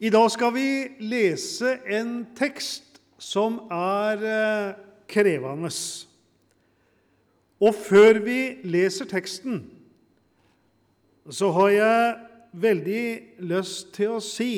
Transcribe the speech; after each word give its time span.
I 0.00 0.08
dag 0.08 0.30
skal 0.32 0.54
vi 0.54 0.68
lese 1.04 1.74
en 1.92 2.22
tekst 2.32 3.02
som 3.20 3.58
er 3.68 4.22
eh, 4.24 4.78
krevende. 5.12 5.68
Og 7.60 7.74
før 7.76 8.22
vi 8.24 8.38
leser 8.64 9.04
teksten, 9.10 9.58
så 11.28 11.50
har 11.52 11.72
jeg 11.74 12.14
veldig 12.64 13.02
lyst 13.50 13.90
til 13.98 14.14
å 14.16 14.22
si 14.24 14.54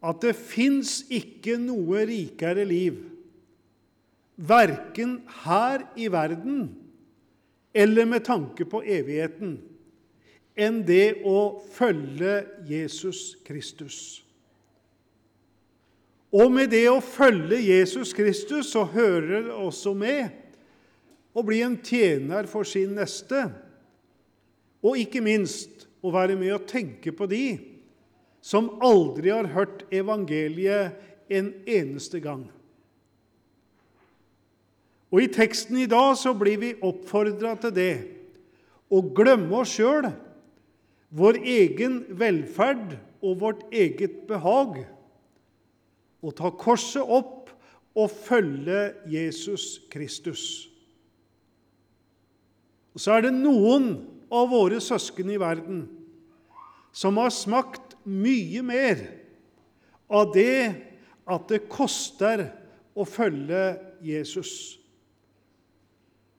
at 0.00 0.24
det 0.24 0.32
fins 0.40 1.02
ikke 1.12 1.58
noe 1.60 2.06
rikere 2.08 2.64
liv, 2.64 2.96
verken 4.40 5.18
her 5.44 5.84
i 6.00 6.08
verden 6.08 6.64
eller 7.76 8.08
med 8.08 8.24
tanke 8.24 8.64
på 8.64 8.80
evigheten, 8.88 9.58
enn 10.58 10.82
det 10.84 11.22
å 11.24 11.62
følge 11.72 12.42
Jesus 12.68 13.32
Kristus. 13.46 14.20
Og 16.32 16.48
med 16.52 16.70
det 16.72 16.86
å 16.88 17.00
følge 17.04 17.58
Jesus 17.60 18.14
Kristus 18.16 18.70
så 18.72 18.86
hører 18.88 19.48
det 19.48 19.56
også 19.56 19.92
med 19.96 20.32
å 21.32 21.44
bli 21.44 21.60
en 21.64 21.76
tjener 21.84 22.48
for 22.48 22.68
sin 22.68 22.94
neste, 22.96 23.46
og 24.82 24.98
ikke 25.00 25.22
minst 25.24 25.86
å 26.02 26.12
være 26.12 26.36
med 26.36 26.54
å 26.56 26.64
tenke 26.66 27.12
på 27.14 27.28
de 27.30 27.44
som 28.42 28.72
aldri 28.82 29.30
har 29.30 29.48
hørt 29.54 29.84
evangeliet 29.94 30.98
en 31.32 31.52
eneste 31.68 32.18
gang. 32.20 32.42
Og 35.12 35.20
I 35.20 35.30
teksten 35.32 35.76
i 35.84 35.88
dag 35.88 36.16
så 36.18 36.32
blir 36.36 36.58
vi 36.58 36.72
oppfordra 36.80 37.54
til 37.60 37.74
det 37.76 37.94
å 38.92 39.02
glemme 39.14 39.60
oss 39.60 39.76
sjøl 39.76 40.08
vår 41.12 41.42
egen 41.44 42.02
velferd 42.16 42.96
og 43.22 43.40
vårt 43.42 43.62
eget 43.74 44.24
behag 44.28 44.82
og 46.22 46.34
ta 46.38 46.50
korset 46.56 47.04
opp 47.04 47.50
og 47.98 48.08
følge 48.10 48.94
Jesus 49.12 49.82
Kristus. 49.92 50.68
Og 52.92 53.00
Så 53.00 53.12
er 53.16 53.26
det 53.26 53.34
noen 53.36 53.94
av 54.32 54.48
våre 54.52 54.80
søsken 54.80 55.30
i 55.32 55.40
verden 55.40 55.84
som 56.92 57.16
har 57.20 57.32
smakt 57.32 57.96
mye 58.04 58.62
mer 58.64 59.00
av 60.12 60.32
det 60.34 60.74
at 61.28 61.48
det 61.48 61.66
koster 61.72 62.46
å 62.92 63.04
følge 63.08 63.62
Jesus. 64.04 64.76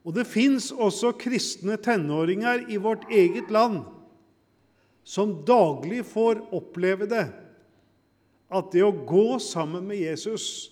Og 0.04 0.14
det 0.18 0.28
fins 0.28 0.70
også 0.74 1.14
kristne 1.18 1.78
tenåringer 1.82 2.68
i 2.70 2.78
vårt 2.82 3.08
eget 3.14 3.50
land 3.54 3.82
som 5.04 5.36
daglig 5.46 6.06
får 6.08 6.42
oppleve 6.56 7.08
det, 7.09 7.26
at 8.54 8.72
det 8.72 8.84
å 8.86 8.94
gå 8.94 9.40
sammen 9.42 9.86
med 9.88 10.00
Jesus, 10.00 10.72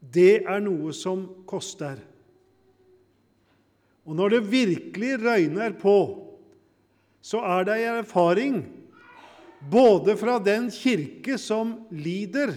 det 0.00 0.44
er 0.46 0.62
noe 0.64 0.94
som 0.96 1.26
koster. 1.48 1.98
Og 4.06 4.14
når 4.14 4.36
det 4.36 4.46
virkelig 4.52 5.16
røyner 5.22 5.74
på, 5.78 5.96
så 7.22 7.42
er 7.42 7.66
det 7.66 7.76
en 7.82 8.00
erfaring 8.04 8.58
både 9.66 10.14
fra 10.18 10.38
den 10.42 10.68
kirke 10.70 11.38
som 11.42 11.74
lider, 11.90 12.54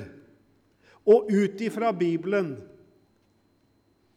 og 1.09 1.31
ut 1.31 1.61
ifra 1.65 1.89
Bibelen, 1.95 2.51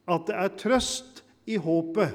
at 0.05 0.27
det 0.29 0.35
er 0.37 0.57
trøst 0.61 1.23
i 1.49 1.57
håpet. 1.57 2.13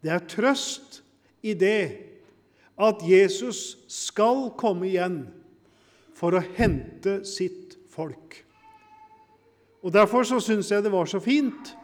Det 0.00 0.12
er 0.14 0.24
trøst 0.30 1.02
i 1.44 1.52
det 1.58 2.11
at 2.80 3.02
Jesus 3.04 3.76
skal 3.90 4.50
komme 4.58 4.88
igjen 4.88 5.26
for 6.16 6.36
å 6.36 6.44
hente 6.56 7.20
sitt 7.28 7.76
folk. 7.92 8.38
Og 9.82 9.92
Derfor 9.92 10.24
så 10.26 10.38
syns 10.40 10.70
jeg 10.70 10.84
det 10.84 10.92
var 10.94 11.08
så 11.10 11.20
fint 11.22 11.74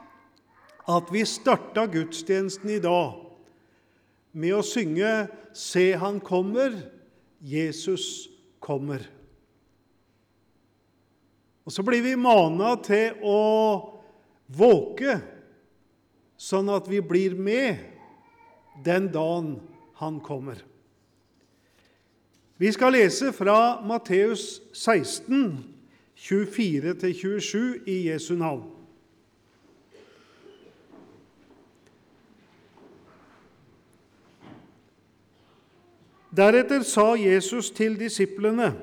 at 0.88 1.10
vi 1.12 1.24
starta 1.28 1.88
gudstjenesten 1.90 2.70
i 2.76 2.80
dag 2.80 3.18
med 4.32 4.54
å 4.54 4.62
synge 4.62 5.28
'Se, 5.52 5.92
han 5.98 6.20
kommer, 6.20 6.70
Jesus 7.42 8.28
kommer'. 8.60 9.06
Og 11.66 11.72
Så 11.72 11.82
blir 11.82 12.02
vi 12.02 12.14
mana 12.16 12.76
til 12.76 13.12
å 13.22 13.98
våke, 14.48 15.20
sånn 16.36 16.70
at 16.72 16.88
vi 16.88 17.00
blir 17.00 17.34
med 17.34 17.78
den 18.84 19.12
dagen 19.12 19.60
han 19.94 20.20
kommer. 20.20 20.62
Vi 22.58 22.72
skal 22.72 22.92
lese 22.92 23.32
fra 23.32 23.86
Matteus 23.86 24.62
16, 24.72 25.64
24-27 26.16 27.58
i 27.86 28.08
Jesu 28.08 28.34
navn. 28.34 28.64
Deretter 36.36 36.82
sa 36.82 37.14
Jesus 37.14 37.70
til 37.70 37.94
disiplene.: 37.98 38.74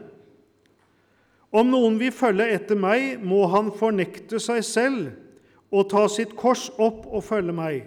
Om 1.51 1.67
noen 1.67 1.99
vil 1.99 2.15
følge 2.15 2.47
etter 2.55 2.79
meg, 2.79 3.19
må 3.19 3.43
han 3.51 3.75
fornekte 3.75 4.39
seg 4.39 4.63
selv 4.63 5.11
og 5.71 5.89
ta 5.91 6.07
sitt 6.07 6.35
kors 6.39 6.69
opp 6.79 7.03
og 7.11 7.23
følge 7.23 7.51
meg. 7.51 7.81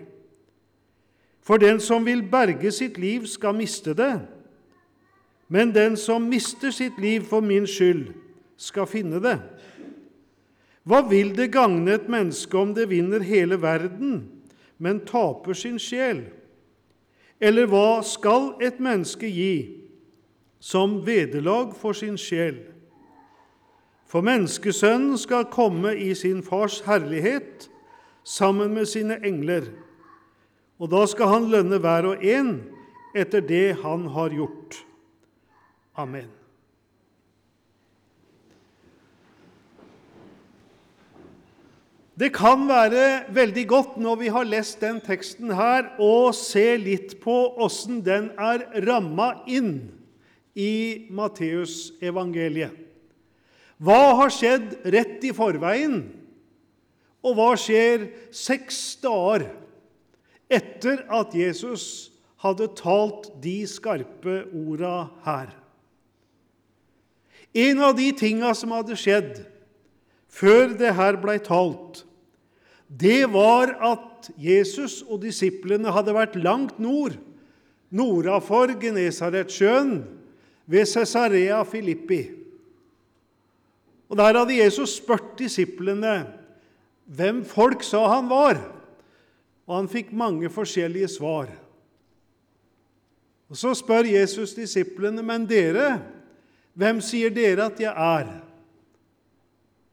For 1.40 1.56
den 1.56 1.80
som 1.80 2.04
vil 2.04 2.28
berge 2.28 2.72
sitt 2.72 3.00
liv, 3.00 3.24
skal 3.26 3.56
miste 3.56 3.96
det 3.96 4.37
men 5.48 5.72
den 5.72 5.96
som 5.96 6.28
mister 6.28 6.70
sitt 6.70 6.98
liv 7.00 7.24
for 7.28 7.40
min 7.40 7.66
skyld, 7.66 8.12
skal 8.58 8.88
finne 8.90 9.20
det. 9.22 9.36
Hva 10.88 11.02
vil 11.06 11.34
det 11.36 11.52
gagne 11.54 11.94
et 11.94 12.08
menneske 12.10 12.58
om 12.58 12.72
det 12.74 12.88
vinner 12.90 13.22
hele 13.24 13.58
verden, 13.62 14.22
men 14.78 15.04
taper 15.06 15.54
sin 15.54 15.78
sjel? 15.78 16.24
Eller 17.40 17.68
hva 17.70 18.00
skal 18.02 18.56
et 18.64 18.80
menneske 18.82 19.28
gi 19.30 19.84
som 20.58 20.98
vederlag 21.06 21.76
for 21.78 21.94
sin 21.94 22.16
sjel? 22.18 22.58
For 24.08 24.24
menneskesønnen 24.24 25.20
skal 25.20 25.50
komme 25.52 25.92
i 26.00 26.14
sin 26.16 26.40
fars 26.42 26.80
herlighet 26.86 27.68
sammen 28.24 28.72
med 28.74 28.88
sine 28.88 29.20
engler, 29.24 29.68
og 30.80 30.90
da 30.90 31.04
skal 31.10 31.34
han 31.34 31.48
lønne 31.52 31.78
hver 31.82 32.14
og 32.14 32.24
en 32.24 32.54
etter 33.14 33.44
det 33.44 33.80
han 33.84 34.08
har 34.16 34.32
gjort. 34.32 34.87
Amen. 35.98 36.28
Det 42.18 42.32
kan 42.34 42.64
være 42.66 43.28
veldig 43.34 43.64
godt 43.70 43.98
når 44.02 44.16
vi 44.22 44.30
har 44.34 44.46
lest 44.46 44.80
den 44.82 44.98
teksten 45.02 45.52
her, 45.54 45.92
å 46.02 46.30
se 46.34 46.72
litt 46.78 47.16
på 47.22 47.34
åssen 47.62 48.00
den 48.06 48.32
er 48.34 48.64
ramma 48.86 49.44
inn 49.46 49.76
i 50.58 51.06
Matteusevangeliet. 51.14 52.74
Hva 53.78 54.00
har 54.18 54.34
skjedd 54.34 54.80
rett 54.90 55.22
i 55.26 55.30
forveien, 55.34 56.00
og 57.22 57.38
hva 57.38 57.52
skjer 57.58 58.08
seks 58.34 58.98
dager 59.02 59.46
etter 60.50 61.04
at 61.14 61.34
Jesus 61.38 62.10
hadde 62.42 62.70
talt 62.78 63.30
de 63.42 63.60
skarpe 63.70 64.42
orda 64.50 65.08
her? 65.26 65.54
En 67.54 67.80
av 67.82 67.96
de 67.96 68.10
tinga 68.12 68.52
som 68.56 68.74
hadde 68.76 68.96
skjedd 68.98 69.40
før 70.28 70.74
det 70.78 70.92
her 70.98 71.16
blei 71.20 71.38
talt, 71.42 72.04
det 72.88 73.26
var 73.32 73.74
at 73.84 74.30
Jesus 74.40 75.02
og 75.04 75.22
disiplene 75.24 75.92
hadde 75.92 76.14
vært 76.16 76.36
langt 76.40 76.78
nord, 76.80 77.16
nordafor 77.92 78.72
Genesaretsjøen, 78.80 80.00
ved 80.68 80.84
Cesarea 80.84 81.62
Filippi. 81.64 82.26
Og 84.08 84.16
Der 84.16 84.36
hadde 84.36 84.56
Jesus 84.56 84.98
spurt 85.00 85.38
disiplene 85.38 86.26
hvem 87.08 87.40
folk 87.44 87.84
sa 87.84 88.02
han 88.12 88.28
var, 88.28 88.60
og 89.68 89.74
han 89.76 89.88
fikk 89.88 90.12
mange 90.12 90.50
forskjellige 90.52 91.08
svar. 91.08 91.48
Og 93.48 93.56
Så 93.56 93.72
spør 93.74 94.04
Jesus 94.04 94.52
disiplene, 94.56 95.22
men 95.22 95.48
dere, 95.48 96.02
hvem 96.78 97.00
sier 97.02 97.32
dere 97.34 97.66
at 97.66 97.80
jeg 97.82 97.90
er? 97.90 98.30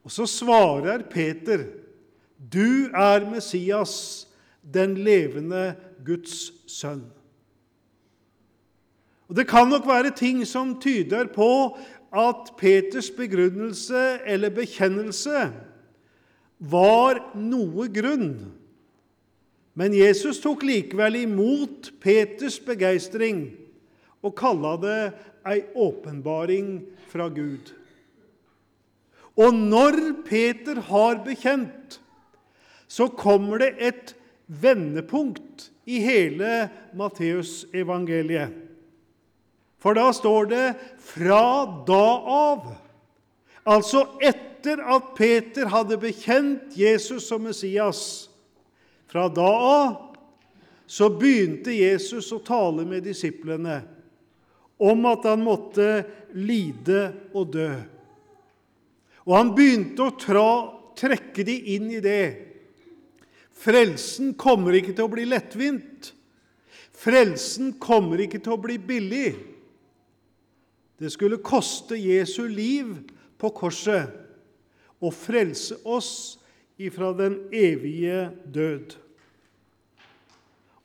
Og 0.05 0.13
så 0.13 0.27
svarer 0.29 1.01
Peter, 1.09 1.65
du 2.37 2.91
er 2.93 3.25
Messias, 3.25 4.27
den 4.61 4.93
levende 5.01 5.73
Guds 6.05 6.51
sønn. 6.69 7.07
Og 9.25 9.35
Det 9.35 9.47
kan 9.49 9.67
nok 9.67 9.87
være 9.87 10.13
ting 10.13 10.43
som 10.47 10.75
tyder 10.81 11.25
på 11.33 11.77
at 12.13 12.53
Peters 12.57 13.09
begrunnelse 13.09 14.19
eller 14.25 14.53
bekjennelse 14.53 15.49
var 16.59 17.19
noe 17.33 17.89
grunn. 17.89 18.29
Men 19.75 19.97
Jesus 19.97 20.39
tok 20.39 20.63
likevel 20.63 21.17
imot 21.25 21.91
Peters 21.99 22.59
begeistring 22.63 23.49
og 24.23 24.37
kalla 24.37 24.75
det 24.79 24.99
ei 25.45 25.63
åpenbaring 25.75 26.79
fra 27.11 27.29
Gud. 27.29 27.73
Og 29.35 29.53
når 29.53 29.97
Peter 30.27 30.79
har 30.87 31.19
bekjent, 31.25 31.99
så 32.87 33.07
kommer 33.11 33.59
det 33.63 33.73
et 33.83 34.13
vendepunkt 34.47 35.69
i 35.85 35.99
hele 36.03 36.69
Matteusevangeliet. 36.95 38.53
For 39.77 39.93
da 39.93 40.09
står 40.13 40.45
det 40.49 40.75
'fra 40.97 41.65
da 41.87 42.07
av'. 42.25 42.75
Altså 43.65 44.07
etter 44.21 44.81
at 44.81 45.13
Peter 45.15 45.67
hadde 45.67 45.97
bekjent 45.97 46.73
Jesus 46.77 47.27
som 47.27 47.41
Messias. 47.41 48.29
Fra 49.07 49.27
da 49.29 49.41
av 49.41 50.15
så 50.87 51.09
begynte 51.09 51.73
Jesus 51.73 52.31
å 52.31 52.39
tale 52.39 52.85
med 52.85 53.03
disiplene 53.03 53.81
om 54.77 55.05
at 55.07 55.27
han 55.29 55.43
måtte 55.43 56.03
lide 56.35 57.07
og 57.33 57.53
dø. 57.55 57.71
Og 59.25 59.33
han 59.37 59.53
begynte 59.57 60.05
å 60.05 60.15
tra, 60.19 60.49
trekke 60.97 61.45
de 61.47 61.55
inn 61.75 61.89
i 61.95 62.01
det. 62.03 62.25
Frelsen 63.55 64.33
kommer 64.37 64.75
ikke 64.77 64.93
til 64.93 65.07
å 65.07 65.13
bli 65.13 65.25
lettvint. 65.29 66.11
Frelsen 66.95 67.73
kommer 67.81 68.21
ikke 68.23 68.41
til 68.43 68.55
å 68.55 68.61
bli 68.61 68.77
billig. 68.77 69.33
Det 70.99 71.11
skulle 71.11 71.43
koste 71.43 71.97
Jesu 71.99 72.45
liv 72.47 72.93
på 73.39 73.51
korset 73.55 74.11
å 75.03 75.11
frelse 75.11 75.79
oss 75.83 76.11
ifra 76.79 77.11
den 77.15 77.39
evige 77.55 78.29
død. 78.45 78.95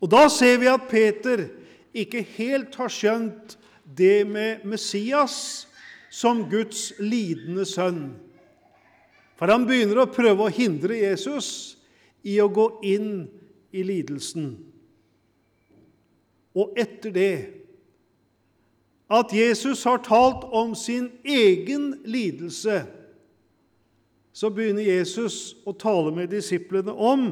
Og 0.00 0.10
Da 0.10 0.26
ser 0.32 0.58
vi 0.58 0.70
at 0.70 0.88
Peter 0.88 1.44
ikke 1.92 2.22
helt 2.36 2.74
har 2.80 2.92
skjønt 2.92 3.56
det 3.96 4.24
med 4.28 4.64
Messias 4.64 5.66
som 6.10 6.44
Guds 6.50 6.92
lidende 6.98 7.64
sønn. 7.68 8.12
For 9.38 9.48
han 9.48 9.64
begynner 9.68 10.02
å 10.02 10.10
prøve 10.12 10.46
å 10.46 10.52
hindre 10.52 10.98
Jesus 11.00 11.78
i 12.26 12.36
å 12.42 12.50
gå 12.52 12.66
inn 12.84 13.24
i 13.72 13.84
lidelsen. 13.86 14.52
Og 16.52 16.74
etter 16.78 17.14
det 17.14 17.34
at 19.10 19.32
Jesus 19.34 19.82
har 19.88 20.02
talt 20.06 20.44
om 20.54 20.74
sin 20.78 21.08
egen 21.24 21.94
lidelse, 22.04 22.82
så 24.32 24.50
begynner 24.54 24.86
Jesus 24.86 25.56
å 25.66 25.74
tale 25.74 26.12
med 26.14 26.30
disiplene 26.30 26.92
om 26.94 27.30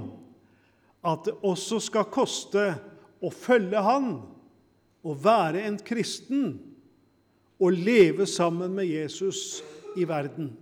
at 1.06 1.28
det 1.28 1.36
også 1.46 1.78
skal 1.82 2.08
koste 2.10 2.72
å 3.22 3.30
følge 3.30 3.82
Han, 3.82 4.08
å 5.04 5.14
være 5.14 5.62
en 5.68 5.78
kristen, 5.84 6.56
og 7.58 7.74
leve 7.74 8.26
sammen 8.30 8.70
med 8.76 8.86
Jesus 8.86 9.60
i 9.98 10.04
verden. 10.06 10.52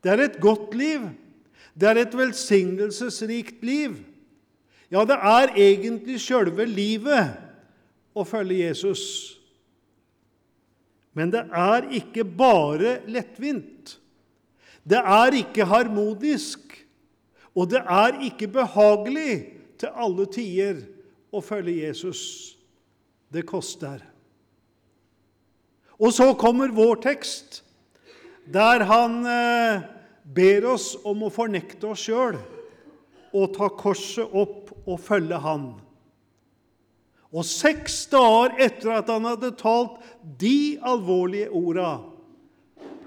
Det 0.00 0.12
er 0.14 0.22
et 0.24 0.38
godt 0.40 0.72
liv. 0.78 1.02
Det 1.76 1.90
er 1.90 2.00
et 2.00 2.14
velsignelsesrikt 2.16 3.60
liv. 3.66 3.98
Ja, 4.88 5.04
det 5.04 5.18
er 5.20 5.52
egentlig 5.52 6.16
sjølve 6.24 6.64
livet 6.64 7.36
å 8.16 8.24
følge 8.24 8.62
Jesus. 8.64 9.04
Men 11.12 11.32
det 11.34 11.44
er 11.52 11.88
ikke 11.98 12.24
bare 12.24 13.00
lettvint. 13.10 13.98
Det 14.88 14.98
er 14.98 15.36
ikke 15.36 15.66
harmonisk, 15.68 16.62
og 17.52 17.68
det 17.68 17.82
er 17.82 18.22
ikke 18.24 18.48
behagelig 18.48 19.34
til 19.78 19.92
alle 19.92 20.24
tider 20.32 20.80
å 21.34 21.42
følge 21.44 21.82
Jesus. 21.82 22.57
Det 23.32 23.44
koster. 23.48 24.02
Og 25.98 26.14
så 26.14 26.30
kommer 26.38 26.72
vår 26.72 27.00
tekst, 27.02 27.62
der 28.48 28.84
han 28.88 29.18
eh, 29.28 29.82
ber 30.24 30.68
oss 30.74 30.92
om 31.04 31.26
å 31.26 31.32
fornekte 31.32 31.90
oss 31.90 32.06
sjøl 32.06 32.38
og 33.36 33.52
ta 33.56 33.68
korset 33.76 34.32
opp 34.32 34.70
og 34.88 34.96
følge 35.04 35.36
Han. 35.44 35.66
Og 37.28 37.44
seks 37.44 38.06
dager 38.08 38.54
etter 38.64 38.94
at 38.94 39.10
han 39.12 39.26
hadde 39.28 39.50
talt 39.60 39.98
de 40.40 40.78
alvorlige 40.80 41.50
orda, 41.52 41.98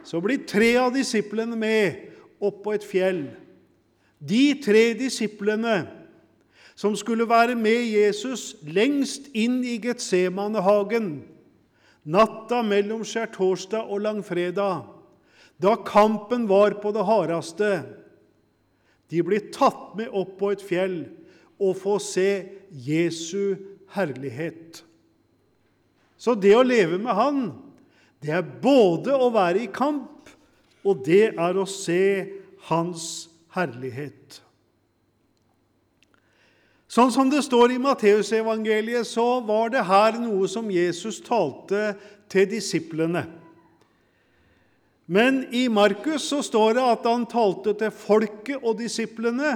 så 0.05 0.21
blir 0.21 0.43
tre 0.49 0.75
av 0.77 0.91
disiplene 0.93 1.57
med 1.57 2.11
opp 2.41 2.61
på 2.65 2.75
et 2.75 2.85
fjell. 2.85 3.23
De 4.21 4.53
tre 4.61 4.91
disiplene 4.97 5.79
som 6.81 6.95
skulle 6.97 7.27
være 7.29 7.53
med 7.59 7.85
Jesus 7.93 8.55
lengst 8.65 9.29
inn 9.37 9.59
i 9.61 9.77
Getsemanehagen 9.83 11.11
natta 12.09 12.63
mellom 12.65 13.03
skjærtorsdag 13.05 13.85
og 13.85 14.01
langfredag 14.07 14.87
da 15.61 15.75
kampen 15.85 16.47
var 16.49 16.73
på 16.81 16.89
det 16.95 17.03
hardeste. 17.05 17.83
De 19.13 19.21
blir 19.21 19.51
tatt 19.53 19.91
med 19.99 20.09
opp 20.09 20.37
på 20.39 20.49
et 20.55 20.63
fjell 20.65 21.03
og 21.61 21.75
får 21.77 21.99
se 22.01 22.29
Jesu 22.71 23.59
herlighet. 23.93 24.81
Så 26.17 26.33
det 26.33 26.55
å 26.57 26.65
leve 26.65 26.97
med 27.01 27.13
Han, 27.17 27.43
det 28.21 28.33
er 28.39 28.53
både 28.63 29.13
å 29.13 29.29
være 29.33 29.65
i 29.65 29.69
kamp, 29.73 30.29
og 30.81 31.03
det 31.05 31.35
er 31.35 31.57
å 31.57 31.67
se 31.69 32.25
Hans 32.69 33.27
herlighet. 33.53 34.41
Sånn 36.91 37.11
som 37.13 37.29
det 37.31 37.39
står 37.45 37.71
i 37.71 37.79
Matteusevangeliet, 37.79 39.07
så 39.07 39.39
var 39.47 39.71
det 39.71 39.85
her 39.87 40.17
noe 40.19 40.47
som 40.51 40.67
Jesus 40.67 41.21
talte 41.23 41.93
til 42.31 42.49
disiplene. 42.51 43.23
Men 45.07 45.45
i 45.55 45.69
Markus 45.71 46.25
så 46.27 46.41
står 46.43 46.75
det 46.75 46.83
at 46.83 47.07
han 47.07 47.23
talte 47.31 47.73
til 47.79 47.93
folket 47.95 48.59
og 48.59 48.75
disiplene. 48.79 49.53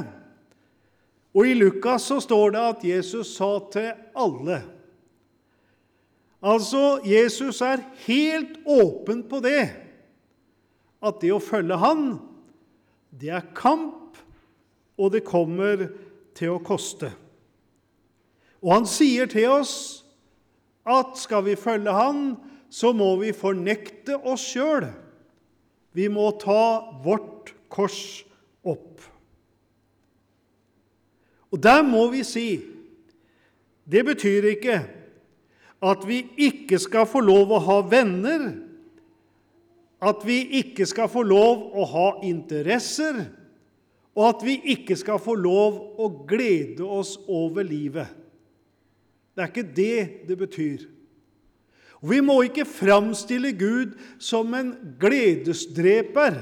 Og 1.35 1.51
i 1.51 1.57
Lukas 1.59 2.07
så 2.07 2.21
står 2.23 2.55
det 2.55 2.63
at 2.69 2.87
Jesus 2.87 3.33
sa 3.35 3.51
til 3.71 3.91
alle. 4.15 4.61
Altså, 6.39 7.01
Jesus 7.03 7.59
er 7.65 7.83
helt 8.05 8.61
åpen 8.63 9.25
på 9.27 9.41
det, 9.43 9.65
at 11.03 11.19
det 11.19 11.35
å 11.35 11.43
følge 11.43 11.79
Han, 11.83 12.07
det 13.11 13.31
er 13.35 13.51
kamp, 13.55 14.15
og 14.95 15.11
det 15.11 15.25
kommer 15.27 15.87
til 16.35 16.55
å 16.55 16.63
koste. 16.63 17.11
Og 18.63 18.71
han 18.73 18.87
sier 18.89 19.29
til 19.31 19.49
oss 19.57 19.75
at 20.85 21.17
skal 21.17 21.45
vi 21.47 21.55
følge 21.57 21.93
Han, 21.93 22.35
så 22.69 22.91
må 22.93 23.15
vi 23.21 23.31
fornekte 23.33 24.17
oss 24.27 24.43
sjøl. 24.53 24.87
Vi 25.95 26.07
må 26.11 26.29
ta 26.41 26.91
vårt 27.03 27.53
kors 27.71 28.25
opp. 28.65 29.01
Og 31.53 31.61
der 31.63 31.85
må 31.87 32.07
vi 32.11 32.23
si 32.27 32.49
Det 33.85 34.01
betyr 34.05 34.47
ikke 34.55 34.79
at 35.85 36.05
vi 36.07 36.23
ikke 36.41 36.79
skal 36.81 37.05
få 37.05 37.21
lov 37.21 37.51
å 37.53 37.59
ha 37.61 37.75
venner, 37.85 38.45
at 40.01 40.23
vi 40.25 40.39
ikke 40.61 40.87
skal 40.89 41.11
få 41.11 41.21
lov 41.27 41.67
å 41.77 41.85
ha 41.91 42.05
interesser, 42.25 43.19
og 44.15 44.23
at 44.31 44.45
vi 44.47 44.55
ikke 44.73 44.97
skal 44.97 45.19
få 45.21 45.35
lov 45.37 45.77
å 46.01 46.07
glede 46.25 46.87
oss 46.87 47.19
over 47.27 47.67
livet. 47.67 48.24
Det 49.35 49.43
er 49.43 49.51
ikke 49.51 49.75
det 49.75 50.27
det 50.29 50.37
betyr. 50.39 50.85
Og 52.01 52.09
Vi 52.11 52.19
må 52.23 52.41
ikke 52.45 52.67
framstille 52.67 53.51
Gud 53.57 53.95
som 54.21 54.53
en 54.53 54.75
gledesdreper 55.01 56.37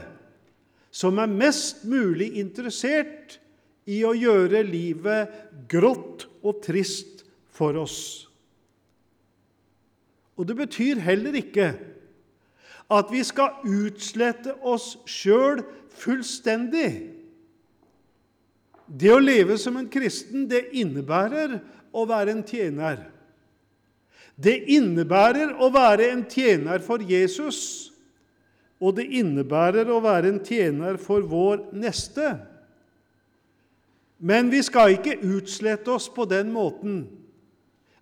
som 0.94 1.18
er 1.18 1.32
mest 1.32 1.86
mulig 1.90 2.36
interessert 2.38 3.40
i 3.90 4.04
å 4.06 4.14
gjøre 4.14 4.62
livet 4.68 5.32
grått 5.72 6.28
og 6.46 6.62
trist 6.64 7.24
for 7.54 7.80
oss. 7.82 8.28
Og 10.38 10.48
det 10.50 10.58
betyr 10.58 11.02
heller 11.02 11.36
ikke 11.38 11.72
at 12.94 13.10
vi 13.10 13.24
skal 13.26 13.64
utslette 13.66 14.54
oss 14.62 14.94
sjøl 15.10 15.64
fullstendig. 15.98 16.90
Det 18.86 19.10
å 19.14 19.22
leve 19.22 19.58
som 19.58 19.78
en 19.80 19.90
kristen, 19.90 20.46
det 20.50 20.68
innebærer 20.78 21.58
å 21.94 22.06
være 22.10 22.34
en 22.34 22.44
tjener. 22.46 23.02
Det 24.36 24.56
innebærer 24.74 25.54
å 25.62 25.70
være 25.74 26.10
en 26.10 26.24
tjener 26.30 26.82
for 26.82 27.04
Jesus, 27.06 27.92
og 28.82 28.98
det 28.98 29.06
innebærer 29.16 29.88
å 29.94 30.02
være 30.04 30.34
en 30.34 30.42
tjener 30.44 30.98
for 31.00 31.24
vår 31.30 31.70
neste. 31.78 32.34
Men 34.24 34.50
vi 34.52 34.64
skal 34.66 34.98
ikke 34.98 35.20
utslette 35.22 35.92
oss 35.94 36.10
på 36.12 36.26
den 36.30 36.52
måten 36.54 37.04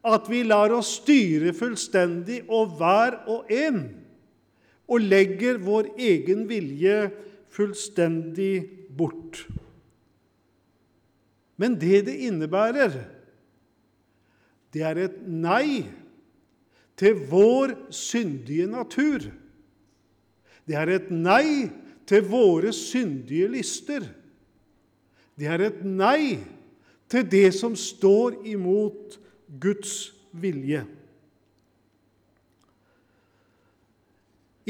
at 0.02 0.26
vi 0.32 0.42
lar 0.48 0.74
oss 0.74 0.96
styre 1.02 1.54
fullstendig 1.54 2.42
og 2.50 2.78
hver 2.80 3.20
og 3.30 3.52
en, 3.54 3.84
og 4.90 5.04
legger 5.06 5.60
vår 5.62 5.92
egen 6.02 6.48
vilje 6.50 7.12
fullstendig 7.54 8.64
bort. 8.98 9.44
Men 11.62 11.78
det 11.78 12.08
det 12.08 12.18
innebærer, 12.26 12.96
det 14.72 14.84
er 14.88 15.00
et 15.04 15.20
nei 15.28 15.84
til 17.00 17.20
vår 17.30 17.74
syndige 17.94 18.68
natur. 18.72 19.26
Det 20.68 20.78
er 20.78 20.94
et 20.96 21.12
nei 21.12 21.68
til 22.08 22.26
våre 22.30 22.72
syndige 22.76 23.50
lister. 23.52 24.06
Det 25.36 25.50
er 25.50 25.66
et 25.68 25.84
nei 25.84 26.40
til 27.12 27.28
det 27.28 27.50
som 27.58 27.76
står 27.76 28.44
imot 28.48 29.18
Guds 29.60 30.14
vilje. 30.32 30.86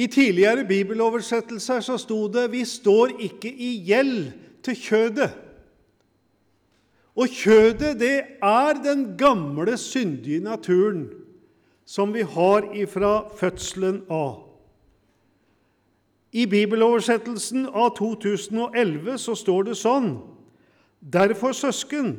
I 0.01 0.07
tidligere 0.07 0.65
bibeloversettelser 0.65 1.83
så 1.83 1.97
sto 1.99 2.27
det 2.31 2.51
'Vi 2.51 2.65
står 2.65 3.19
ikke 3.19 3.51
i 3.51 3.83
gjeld 3.85 4.31
til 4.63 4.75
kjødet'. 4.75 5.50
Og 7.15 7.27
kjødet, 7.27 7.99
det 7.99 8.17
er 8.41 8.79
den 8.83 9.17
gamle, 9.19 9.77
syndige 9.77 10.39
naturen 10.39 11.09
som 11.85 12.13
vi 12.13 12.21
har 12.23 12.69
ifra 12.77 13.27
fødselen 13.35 14.03
av. 14.07 14.47
I 16.31 16.45
bibeloversettelsen 16.47 17.65
av 17.67 17.89
2011 17.97 19.17
så 19.19 19.35
står 19.35 19.71
det 19.71 19.79
sånn 19.79 20.13
Derfor, 21.01 21.51
søsken, 21.57 22.13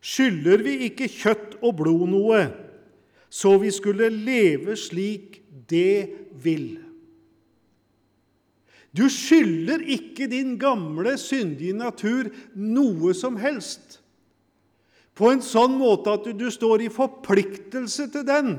skylder 0.00 0.64
vi 0.64 0.78
ikke 0.88 1.08
kjøtt 1.12 1.58
og 1.60 1.76
blod 1.82 2.08
noe, 2.10 2.40
så 3.28 3.58
vi 3.60 3.70
skulle 3.74 4.08
leve 4.08 4.74
slik 4.80 5.42
det 5.70 6.08
vil. 6.42 6.83
Du 8.94 9.08
skylder 9.10 9.82
ikke 9.90 10.28
din 10.30 10.54
gamle, 10.58 11.16
syndige 11.18 11.74
natur 11.74 12.30
noe 12.54 13.14
som 13.16 13.36
helst 13.42 13.98
på 15.14 15.30
en 15.30 15.42
sånn 15.44 15.76
måte 15.78 16.14
at 16.16 16.26
du 16.34 16.48
står 16.50 16.84
i 16.86 16.92
forpliktelse 16.92 18.08
til 18.10 18.26
den 18.26 18.56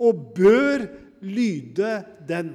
og 0.00 0.32
bør 0.34 0.86
lyde 1.22 1.92
den. 2.26 2.50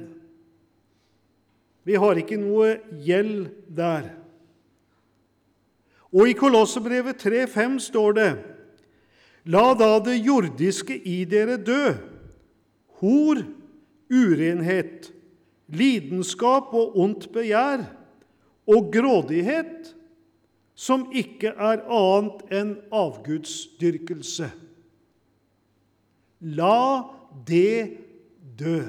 Vi 1.85 1.95
har 2.01 2.19
ikke 2.19 2.39
noe 2.41 2.79
gjeld 3.05 3.47
der. 3.77 4.09
Og 6.15 6.31
i 6.31 6.35
Kolossebrevet 6.37 7.19
3,5 7.21 7.79
står 7.91 8.17
det:" 8.17 8.31
La 9.45 9.75
da 9.77 9.99
det 10.01 10.17
jordiske 10.25 10.95
i 11.05 11.23
dere 11.29 11.57
dø, 11.61 11.93
hor, 12.97 13.43
urenhet, 14.09 15.11
lidenskap 15.67 16.73
og 16.75 16.97
ondt 16.99 17.29
begjær 17.33 17.85
og 18.69 18.91
grådighet, 18.93 19.93
som 20.75 21.07
ikke 21.15 21.53
er 21.55 21.85
annet 21.87 22.41
enn 22.53 22.71
avgudsdyrkelse. 22.93 24.49
La 26.57 27.05
det 27.47 27.95
dø. 28.59 28.81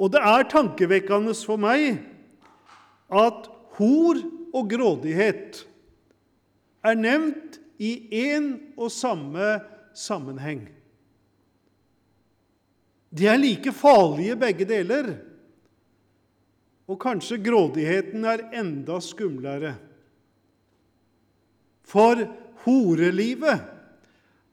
Og 0.00 0.08
det 0.14 0.22
er 0.24 0.48
tankevekkende 0.48 1.36
for 1.36 1.60
meg 1.60 2.00
at 3.12 3.50
hor 3.76 4.22
og 4.56 4.70
grådighet 4.72 5.60
er 6.80 6.96
nevnt 6.96 7.60
i 7.76 7.92
én 8.32 8.54
og 8.80 8.88
samme 8.92 9.58
sammenheng. 9.96 10.68
De 13.10 13.26
er 13.26 13.40
like 13.40 13.72
farlige, 13.74 14.38
begge 14.38 14.66
deler. 14.68 15.10
Og 16.90 16.98
kanskje 17.02 17.40
grådigheten 17.42 18.24
er 18.26 18.46
enda 18.60 18.98
skumlere. 19.02 19.74
For 21.90 22.22
horelivet, 22.64 23.66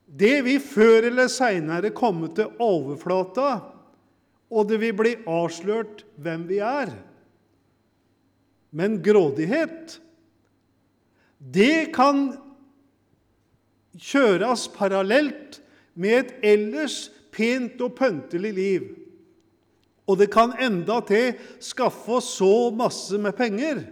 det 0.08 0.40
vil 0.46 0.62
før 0.62 1.10
eller 1.10 1.28
seinere 1.30 1.92
komme 1.94 2.30
til 2.34 2.54
overflata, 2.62 3.50
og 4.48 4.68
det 4.70 4.78
vil 4.80 4.96
bli 4.96 5.14
avslørt 5.28 6.02
hvem 6.16 6.46
vi 6.48 6.58
er. 6.64 6.90
Men 8.74 8.98
grådighet, 9.04 9.98
det 11.38 11.92
kan 11.94 12.32
kjøres 13.98 14.66
parallelt 14.74 15.60
med 15.98 16.18
et 16.18 16.34
ellers 16.54 16.98
pent 17.34 17.80
og 17.84 17.94
pøntelig 17.98 18.52
liv. 18.56 18.88
Og 20.08 20.18
det 20.20 20.30
kan 20.32 20.54
enda 20.60 21.00
til 21.04 21.36
skaffe 21.62 22.18
oss 22.18 22.32
så 22.38 22.70
masse 22.74 23.18
med 23.20 23.36
penger 23.36 23.84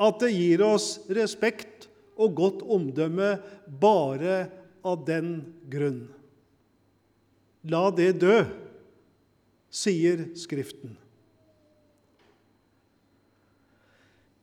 at 0.00 0.22
det 0.22 0.32
gir 0.32 0.62
oss 0.64 0.94
respekt 1.12 1.88
og 2.20 2.36
godt 2.36 2.64
omdømme 2.64 3.34
bare 3.80 4.46
av 4.84 5.04
den 5.04 5.34
grunn. 5.72 6.06
La 7.68 7.88
det 7.92 8.14
dø, 8.22 8.38
sier 9.68 10.30
Skriften. 10.40 10.96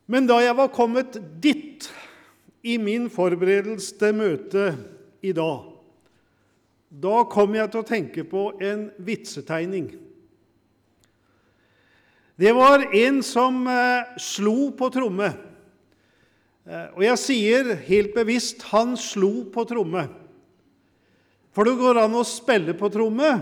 Men 0.08 0.29
da 0.29 0.38
jeg 0.39 0.56
var 0.56 0.72
kommet 0.72 1.17
dit 1.44 1.89
i 2.63 2.77
min 2.79 3.10
forberedelse 3.12 3.98
til 4.00 4.13
møtet 4.15 4.77
i 5.25 5.34
dag, 5.36 5.65
da 6.88 7.24
kom 7.27 7.56
jeg 7.58 7.72
til 7.72 7.82
å 7.84 7.88
tenke 7.88 8.24
på 8.27 8.50
en 8.63 8.88
vitsetegning. 9.03 9.89
Det 12.38 12.53
var 12.53 12.86
en 12.96 13.20
som 13.25 13.63
eh, 13.67 14.15
slo 14.22 14.70
på 14.77 14.91
tromme. 14.94 15.32
Eh, 16.67 16.88
og 16.94 17.01
jeg 17.01 17.22
sier 17.22 17.74
helt 17.88 18.13
bevisst 18.13 18.62
'han 18.70 18.96
slo 18.98 19.50
på 19.50 19.65
tromme'. 19.65 20.08
For 21.51 21.65
det 21.65 21.79
går 21.79 21.98
an 21.98 22.13
å 22.13 22.22
spille 22.22 22.77
på 22.77 22.89
tromme, 22.94 23.41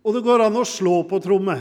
og 0.00 0.14
det 0.14 0.24
går 0.24 0.46
an 0.46 0.56
å 0.56 0.64
slå 0.64 1.02
på 1.04 1.20
tromme. 1.20 1.60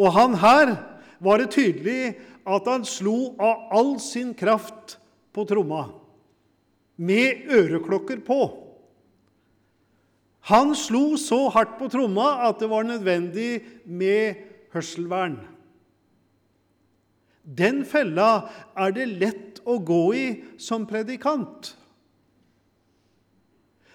Og 0.00 0.12
han 0.16 0.34
her 0.40 0.72
var 1.20 1.38
det 1.38 1.52
tydelig 1.52 2.16
at 2.44 2.64
han 2.64 2.84
slo 2.88 3.34
av 3.36 3.68
all 3.70 4.00
sin 4.00 4.32
kraft 4.32 4.96
på 5.34 5.44
tromma, 5.44 5.90
med 6.96 7.44
øreklokker 7.52 8.24
på. 8.24 8.63
Han 10.50 10.74
slo 10.76 11.14
så 11.16 11.46
hardt 11.54 11.78
på 11.78 11.88
tromma 11.92 12.26
at 12.48 12.60
det 12.60 12.68
var 12.68 12.84
nødvendig 12.84 13.62
med 13.88 14.42
hørselvern. 14.74 15.38
Den 17.44 17.84
fella 17.88 18.50
er 18.76 18.92
det 18.96 19.08
lett 19.20 19.62
å 19.64 19.78
gå 19.80 20.02
i 20.16 20.26
som 20.60 20.84
predikant. 20.88 21.72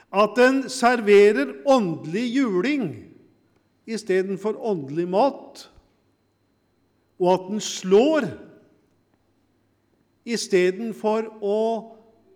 At 0.10 0.42
en 0.42 0.64
serverer 0.74 1.54
åndelig 1.70 2.26
juling 2.34 2.88
istedenfor 3.90 4.58
åndelig 4.58 5.06
mat, 5.10 5.68
og 7.22 7.30
at 7.34 7.50
en 7.54 7.62
slår 7.62 8.30
istedenfor 10.30 11.30
å 11.46 11.60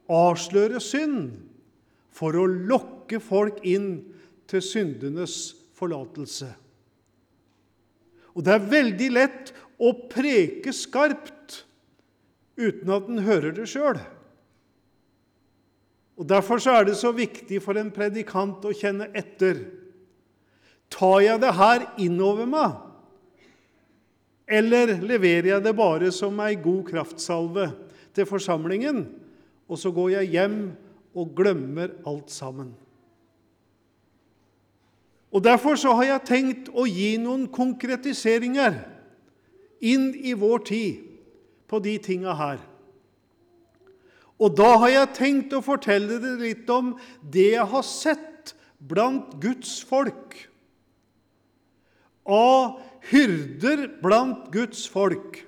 avsløre 0.10 0.82
synd 0.84 1.32
for 2.14 2.38
å 2.38 2.46
lokke 2.46 2.93
folk 3.24 3.60
inn 3.68 4.04
til 4.50 4.64
syndenes 4.64 5.54
forlatelse. 5.78 6.50
Og 8.34 8.46
det 8.46 8.56
er 8.56 8.72
veldig 8.72 9.10
lett 9.14 9.54
å 9.82 9.92
preke 10.10 10.74
skarpt 10.74 11.64
uten 12.58 12.92
at 12.94 13.10
en 13.10 13.24
hører 13.26 13.56
det 13.58 13.68
sjøl. 13.70 14.00
Og 16.14 16.28
Derfor 16.30 16.62
er 16.70 16.86
det 16.86 16.98
så 17.00 17.12
viktig 17.16 17.60
for 17.64 17.78
en 17.80 17.92
predikant 17.94 18.66
å 18.66 18.74
kjenne 18.76 19.10
etter. 19.18 19.64
Tar 20.94 21.20
jeg 21.26 21.42
det 21.42 21.54
her 21.58 21.88
innover 22.02 22.46
meg, 22.50 22.76
eller 24.46 24.92
leverer 25.02 25.56
jeg 25.56 25.64
det 25.66 25.74
bare 25.74 26.12
som 26.14 26.38
ei 26.44 26.54
god 26.60 26.84
kraftsalve 26.92 27.72
til 28.14 28.28
forsamlingen, 28.30 29.08
og 29.66 29.80
så 29.80 29.90
går 29.96 30.20
jeg 30.20 30.34
hjem 30.36 30.58
og 31.18 31.34
glemmer 31.38 31.96
alt 32.06 32.30
sammen. 32.34 32.74
Og 35.34 35.42
Derfor 35.44 35.76
så 35.80 35.96
har 35.98 36.06
jeg 36.06 36.28
tenkt 36.30 36.70
å 36.70 36.86
gi 36.86 37.16
noen 37.18 37.48
konkretiseringer 37.50 38.76
inn 39.82 40.12
i 40.14 40.36
vår 40.38 40.62
tid 40.70 41.10
på 41.68 41.80
de 41.82 41.98
tinga 41.98 42.36
her. 42.38 42.62
Og 44.38 44.54
da 44.58 44.76
har 44.84 44.92
jeg 44.92 45.16
tenkt 45.18 45.56
å 45.58 45.64
fortelle 45.66 46.20
dere 46.22 46.38
litt 46.42 46.70
om 46.70 46.94
det 47.34 47.54
jeg 47.56 47.66
har 47.74 47.86
sett 47.88 48.54
blant 48.78 49.34
Guds 49.42 49.80
folk. 49.88 50.36
Av 52.30 52.78
hyrder 53.10 53.88
blant 54.04 54.52
Guds 54.54 54.86
folk 54.92 55.42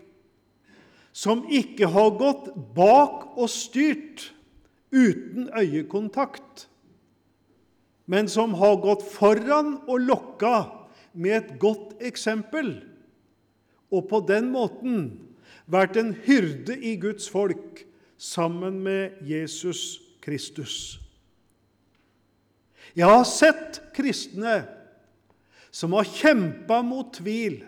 som 1.16 1.46
ikke 1.48 1.88
har 1.94 2.16
gått 2.20 2.50
bak 2.76 3.38
og 3.38 3.48
styrt 3.52 4.32
uten 4.92 5.48
øyekontakt, 5.56 6.66
men 8.06 8.30
som 8.30 8.54
har 8.60 8.82
gått 8.84 9.06
foran 9.10 9.78
og 9.88 10.04
lokka 10.06 10.58
med 11.14 11.38
et 11.38 11.54
godt 11.60 11.96
eksempel, 12.06 12.78
og 13.90 14.10
på 14.10 14.22
den 14.28 14.52
måten 14.54 15.08
vært 15.72 15.98
en 15.98 16.14
hyrde 16.26 16.76
i 16.78 16.96
Guds 17.02 17.30
folk 17.32 17.86
sammen 18.18 18.82
med 18.86 19.18
Jesus 19.26 20.02
Kristus. 20.24 21.00
Jeg 22.96 23.10
har 23.10 23.26
sett 23.28 23.82
kristne 23.96 24.62
som 25.76 25.96
har 25.98 26.08
kjempa 26.08 26.80
mot 26.86 27.10
tvil, 27.18 27.60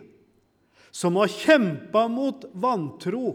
som 0.91 1.17
har 1.19 1.31
kjempa 1.31 2.05
mot 2.11 2.45
vantro, 2.55 3.33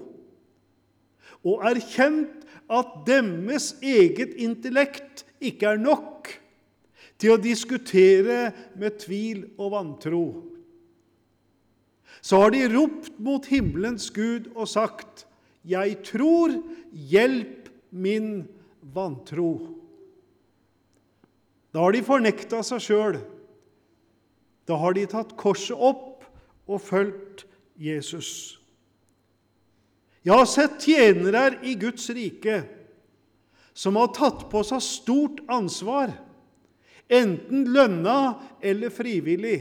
og 1.42 1.66
erkjent 1.68 2.46
at 2.72 2.94
deres 3.06 3.72
eget 3.84 4.38
intellekt 4.40 5.26
ikke 5.42 5.74
er 5.74 5.82
nok 5.82 6.30
til 7.22 7.36
å 7.36 7.40
diskutere 7.40 8.50
med 8.78 8.98
tvil 8.98 9.44
og 9.54 9.76
vantro. 9.76 10.24
Så 12.22 12.38
har 12.42 12.52
de 12.54 12.66
ropt 12.70 13.14
mot 13.22 13.46
himmelens 13.50 14.10
Gud 14.14 14.50
og 14.54 14.68
sagt, 14.68 15.26
'Jeg 15.64 16.02
tror, 16.02 16.62
hjelp 16.92 17.70
min 17.90 18.48
vantro'. 18.82 19.74
Da 21.72 21.78
har 21.78 21.92
de 21.92 22.02
fornekta 22.02 22.62
seg 22.62 22.80
sjøl. 22.80 23.20
Da 24.68 24.76
har 24.76 24.92
de 24.92 25.06
tatt 25.06 25.36
korset 25.36 25.76
opp 25.78 26.24
og 26.68 26.80
fulgt 26.80 27.46
Jesus. 27.78 28.58
Jeg 30.22 30.34
har 30.34 30.46
sett 30.46 30.78
tjenere 30.84 31.58
i 31.66 31.74
Guds 31.74 32.10
rike 32.10 32.62
som 33.74 33.96
har 33.96 34.12
tatt 34.14 34.46
på 34.52 34.60
seg 34.62 34.84
stort 34.84 35.40
ansvar, 35.50 36.12
enten 37.12 37.66
lønna 37.72 38.34
eller 38.64 38.92
frivillig, 38.94 39.58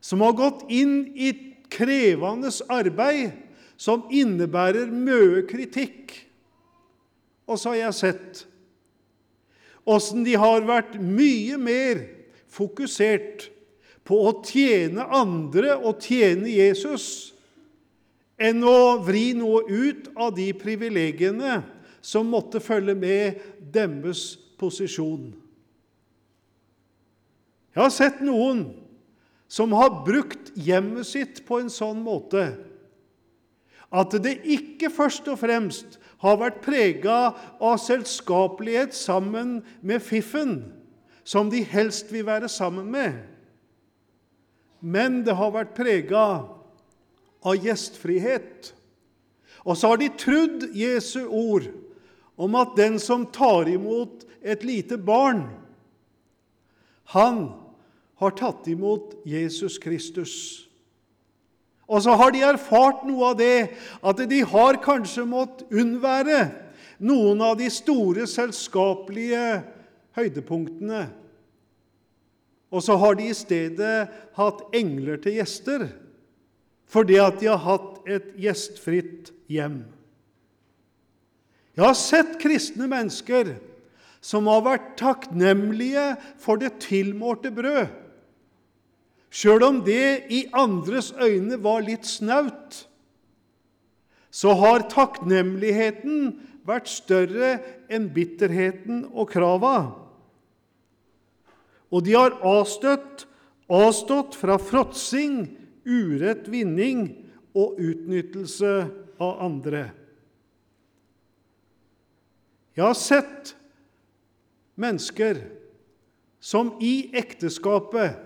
som 0.00 0.22
har 0.24 0.36
gått 0.38 0.64
inn 0.72 1.02
i 1.14 1.32
krevende 1.72 2.50
arbeid 2.72 3.34
som 3.76 4.06
innebærer 4.12 4.88
mye 4.88 5.42
kritikk. 5.48 6.14
Og 7.46 7.58
så 7.60 7.74
har 7.74 7.80
jeg 7.86 7.98
sett 8.00 8.44
åssen 9.86 10.24
de 10.26 10.34
har 10.34 10.64
vært 10.66 10.96
mye 10.98 11.58
mer 11.62 12.00
fokusert 12.50 13.46
på 14.06 14.18
å 14.26 14.32
tjene 14.46 15.04
andre 15.14 15.76
og 15.76 16.02
tjene 16.02 16.50
Jesus 16.50 17.36
enn 18.36 18.64
å 18.66 18.98
vri 19.06 19.30
noe 19.38 19.62
ut 19.66 20.10
av 20.18 20.34
de 20.36 20.50
privilegiene 20.58 21.60
som 22.04 22.28
måtte 22.30 22.60
følge 22.62 22.94
med 22.98 23.40
deres 23.72 24.34
posisjon. 24.60 25.30
Jeg 27.76 27.82
har 27.82 27.92
sett 27.92 28.22
noen 28.24 28.70
som 29.52 29.74
har 29.76 30.00
brukt 30.06 30.48
hjemmet 30.56 31.04
sitt 31.04 31.42
på 31.44 31.60
en 31.60 31.68
sånn 31.70 32.00
måte 32.00 32.48
at 33.96 34.16
det 34.24 34.38
ikke 34.48 34.88
først 34.90 35.28
og 35.30 35.38
fremst 35.44 35.98
har 36.24 36.38
vært 36.40 36.62
prega 36.64 37.18
av 37.60 37.76
selskapelighet 37.78 38.96
sammen 38.96 39.60
med 39.84 40.02
fiffen, 40.02 40.58
som 41.22 41.50
de 41.52 41.60
helst 41.68 42.10
vil 42.10 42.26
være 42.26 42.48
sammen 42.50 42.88
med, 42.90 43.20
men 44.80 45.20
det 45.26 45.36
har 45.38 45.52
vært 45.54 45.76
prega 45.76 46.24
av 47.46 47.60
gjestfrihet. 47.62 48.72
Og 49.66 49.78
så 49.78 49.92
har 49.92 50.00
de 50.00 50.10
trodd 50.18 50.66
Jesu 50.76 51.26
ord 51.26 51.68
om 52.38 52.58
at 52.58 52.74
den 52.78 52.98
som 53.02 53.26
tar 53.34 53.68
imot 53.70 54.26
et 54.42 54.64
lite 54.66 54.98
barn, 54.98 55.46
han 57.14 57.65
har 58.20 58.36
tatt 58.36 58.68
imot 58.72 59.14
Jesus 59.28 59.78
Kristus. 59.82 60.34
Og 61.86 62.02
så 62.02 62.16
har 62.18 62.32
de 62.34 62.42
erfart 62.42 63.04
noe 63.06 63.30
av 63.30 63.36
det, 63.38 63.68
at 64.02 64.22
de 64.30 64.40
har 64.50 64.80
kanskje 64.82 65.26
måttet 65.28 65.70
unnvære 65.70 66.40
noen 67.06 67.42
av 67.44 67.58
de 67.60 67.68
store 67.70 68.26
selskapelige 68.30 69.60
høydepunktene. 70.16 71.04
Og 72.72 72.82
så 72.82 72.96
har 72.98 73.18
de 73.18 73.28
i 73.30 73.36
stedet 73.36 74.08
hatt 74.36 74.64
engler 74.76 75.20
til 75.22 75.38
gjester 75.40 75.88
fordi 76.86 77.16
at 77.18 77.40
de 77.40 77.48
har 77.50 77.58
hatt 77.64 78.04
et 78.06 78.28
gjestfritt 78.38 79.32
hjem. 79.50 79.80
Jeg 81.74 81.82
har 81.82 81.96
sett 81.98 82.36
kristne 82.38 82.86
mennesker 82.88 83.56
som 84.22 84.46
har 84.46 84.62
vært 84.64 84.92
takknemlige 85.00 86.12
for 86.42 86.62
det 86.62 86.76
tilmålte 86.84 87.50
brød, 87.54 87.90
sjøl 89.30 89.64
om 89.66 89.80
det 89.86 90.26
i 90.32 90.46
andres 90.56 91.12
øyne 91.18 91.58
var 91.62 91.84
litt 91.86 92.06
snaut. 92.08 92.86
Så 94.30 94.52
har 94.60 94.88
takknemligheten 94.92 96.34
vært 96.66 96.90
større 96.90 97.56
enn 97.92 98.10
bitterheten 98.12 99.06
og 99.14 99.30
krava. 99.32 99.76
Og 101.94 102.02
de 102.04 102.16
har 102.18 102.34
avstøtt, 102.44 103.24
avstått 103.70 104.34
fra 104.38 104.58
fråtsing, 104.60 105.46
urett 105.86 106.48
vinning 106.50 107.06
og 107.56 107.78
utnyttelse 107.78 108.72
av 109.22 109.38
andre. 109.46 109.86
Jeg 112.76 112.84
har 112.84 112.98
sett 112.98 113.54
mennesker 114.76 115.38
som 116.42 116.74
i 116.84 117.08
ekteskapet 117.16 118.25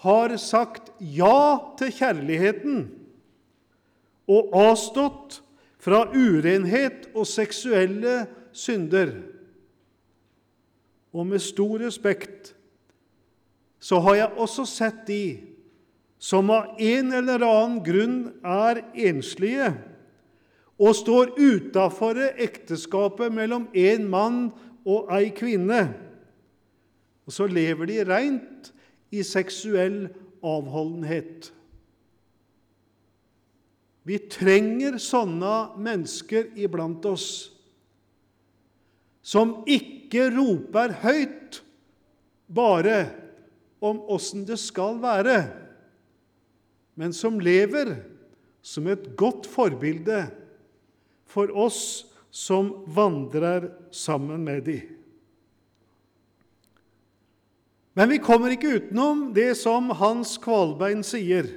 har 0.00 0.36
sagt 0.40 0.92
ja 0.98 1.60
til 1.78 1.92
kjærligheten 1.92 2.84
og 4.30 4.54
avstått 4.56 5.40
fra 5.80 6.06
urenhet 6.12 7.10
og 7.14 7.28
seksuelle 7.28 8.22
synder. 8.56 9.12
Og 11.12 11.26
med 11.26 11.42
stor 11.42 11.80
respekt 11.82 12.54
så 13.80 14.00
har 14.04 14.18
jeg 14.18 14.40
også 14.40 14.66
sett 14.68 15.06
de 15.08 15.24
som 16.20 16.50
av 16.52 16.76
en 16.80 17.14
eller 17.16 17.44
annen 17.44 17.78
grunn 17.84 18.18
er 18.44 18.82
enslige 19.08 19.72
og 20.80 20.96
står 20.96 21.32
utafor 21.36 22.20
ekteskapet 22.40 23.32
mellom 23.32 23.66
en 23.76 24.04
mann 24.08 24.42
og 24.88 25.10
ei 25.12 25.28
kvinne. 25.36 25.80
Og 27.28 27.34
så 27.36 27.48
lever 27.48 27.88
de 27.88 28.04
reint 28.08 28.70
i 29.10 29.22
seksuell 29.26 30.04
avholdenhet. 30.42 31.50
Vi 34.06 34.16
trenger 34.32 34.96
sånne 35.02 35.54
mennesker 35.80 36.52
iblant 36.58 37.04
oss, 37.10 37.50
som 39.20 39.60
ikke 39.68 40.30
roper 40.32 40.94
høyt 41.02 41.60
bare 42.50 43.02
om 43.84 44.00
åssen 44.10 44.46
det 44.48 44.58
skal 44.60 44.98
være, 45.02 45.42
men 46.98 47.12
som 47.16 47.38
lever 47.40 47.92
som 48.64 48.88
et 48.90 49.12
godt 49.20 49.46
forbilde 49.48 50.24
for 51.30 51.52
oss 51.56 51.82
som 52.30 52.72
vandrer 52.90 53.70
sammen 53.94 54.42
med 54.44 54.64
dem. 54.66 54.99
Men 57.98 58.10
vi 58.12 58.20
kommer 58.22 58.54
ikke 58.54 58.76
utenom 58.78 59.30
det 59.34 59.52
som 59.58 59.90
Hans 59.98 60.36
Kvalbein 60.42 61.02
sier, 61.06 61.48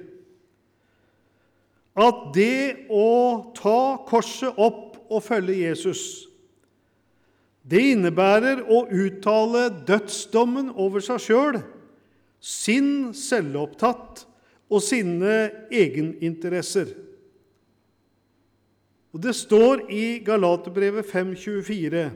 at 1.93 2.21
det 2.33 2.89
å 2.89 3.53
ta 3.53 4.01
korset 4.09 4.57
opp 4.57 4.97
og 5.13 5.21
følge 5.21 5.59
Jesus, 5.61 6.25
det 7.63 7.83
innebærer 7.93 8.63
å 8.65 8.81
uttale 8.89 9.67
dødsdommen 9.87 10.73
over 10.73 11.03
seg 11.05 11.21
sjøl, 11.21 11.61
sin 12.43 13.13
selvopptatt 13.15 14.25
og 14.73 14.81
sine 14.83 15.37
egeninteresser. 15.71 16.89
Og 19.13 19.21
Det 19.21 19.35
står 19.37 19.85
i 19.93 20.17
Galaterbrevet 20.25 21.05
5,24.: 21.05 22.09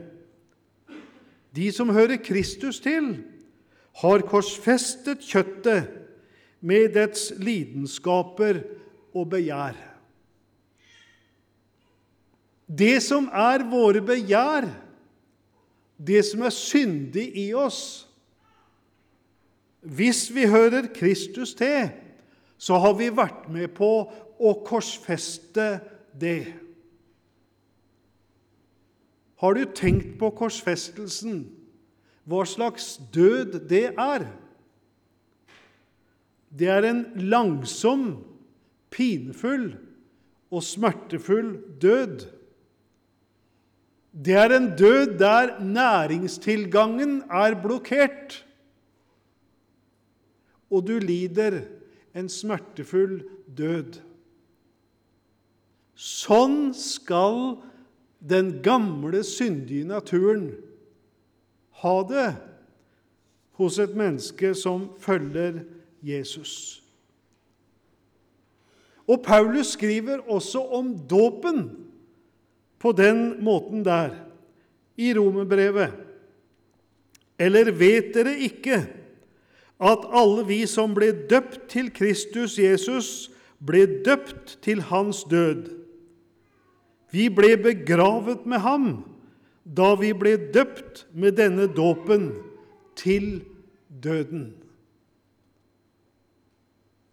De 1.54 1.72
som 1.72 1.94
hører 1.94 2.18
Kristus 2.18 2.82
til, 2.82 3.22
har 3.98 4.22
korsfestet 4.28 5.24
kjøttet 5.26 5.88
med 6.60 6.92
dets 6.94 7.30
lidenskaper 7.38 8.60
og 9.16 9.30
begjær. 9.32 9.78
Det 12.68 12.98
som 13.02 13.30
er 13.32 13.64
våre 13.66 14.02
begjær, 14.04 14.68
det 15.98 16.20
som 16.28 16.44
er 16.46 16.54
syndig 16.54 17.30
i 17.40 17.48
oss 17.58 18.04
Hvis 19.78 20.28
vi 20.34 20.44
hører 20.50 20.88
Kristus 20.92 21.54
til, 21.54 21.86
så 22.58 22.76
har 22.82 22.96
vi 22.98 23.06
vært 23.14 23.46
med 23.48 23.70
på 23.76 23.88
å 24.10 24.50
korsfeste 24.66 25.68
det. 26.18 26.50
Har 29.38 29.54
du 29.54 29.62
tenkt 29.70 30.16
på 30.18 30.32
korsfestelsen, 30.34 31.44
hva 32.28 32.44
slags 32.44 32.98
død 33.14 33.56
det 33.70 33.86
er? 33.96 34.26
Det 36.48 36.68
er 36.68 36.84
en 36.88 37.04
langsom, 37.28 38.18
pinefull 38.92 39.70
og 40.52 40.64
smertefull 40.64 41.54
død. 41.80 42.26
Det 44.12 44.36
er 44.36 44.54
en 44.56 44.68
død 44.76 45.16
der 45.20 45.54
næringstilgangen 45.60 47.22
er 47.30 47.56
blokkert, 47.62 48.44
og 50.68 50.84
du 50.88 50.98
lider 51.00 51.62
en 52.16 52.28
smertefull 52.28 53.22
død. 53.56 54.00
Sånn 55.96 56.74
skal 56.76 57.58
den 58.20 58.58
gamle, 58.64 59.22
syndige 59.24 59.88
naturen 59.88 60.50
ha 61.82 61.96
det 62.08 62.28
hos 63.58 63.78
et 63.82 63.94
menneske 63.98 64.52
som 64.54 64.88
følger 65.02 65.62
Jesus. 66.02 66.82
Og 69.08 69.22
Paulus 69.24 69.72
skriver 69.74 70.20
også 70.30 70.60
om 70.78 70.92
dåpen 71.10 71.64
på 72.78 72.92
den 72.92 73.38
måten 73.44 73.84
der 73.84 74.14
i 74.98 75.14
romerbrevet. 75.16 75.94
Eller 77.38 77.70
vet 77.72 78.12
dere 78.14 78.34
ikke 78.36 78.82
at 79.78 80.06
alle 80.12 80.44
vi 80.46 80.64
som 80.66 80.94
ble 80.94 81.12
døpt 81.30 81.68
til 81.70 81.90
Kristus 81.94 82.58
Jesus, 82.58 83.30
ble 83.62 83.86
døpt 84.04 84.58
til 84.62 84.82
hans 84.90 85.22
død? 85.30 85.70
Vi 87.14 87.28
ble 87.32 87.54
begravet 87.62 88.44
med 88.46 88.60
ham 88.66 88.90
da 89.68 89.92
vi 90.00 90.14
ble 90.16 90.36
døpt 90.54 91.04
med 91.12 91.36
denne 91.36 91.68
dåpen 91.68 92.30
til 92.96 93.42
døden. 93.88 94.50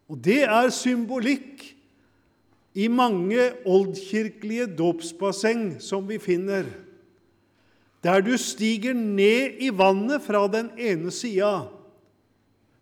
Og 0.08 0.22
det 0.24 0.44
er 0.46 0.70
symbolikk 0.74 1.63
i 2.76 2.88
mange 2.91 3.50
oldkirkelige 3.65 4.68
dåpsbasseng 4.78 5.78
som 5.84 6.06
vi 6.08 6.20
finner, 6.22 6.68
der 8.06 8.22
du 8.22 8.36
stiger 8.38 8.94
ned 8.94 9.58
i 9.65 9.72
vannet 9.74 10.22
fra 10.22 10.46
den 10.52 10.70
ene 10.78 11.12
sida, 11.12 11.65